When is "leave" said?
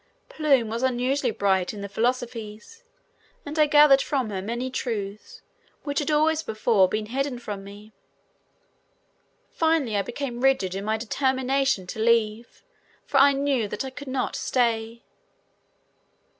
11.99-12.63